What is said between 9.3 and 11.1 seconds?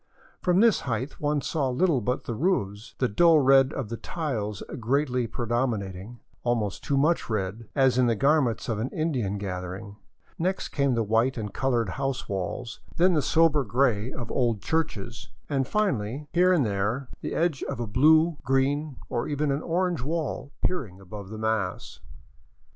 gathering; next came the